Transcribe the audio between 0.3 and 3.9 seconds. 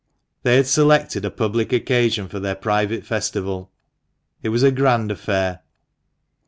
They had selected a public occasion for their private festival.